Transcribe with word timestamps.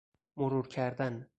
مرور 0.37 0.67
کردن 0.67 1.27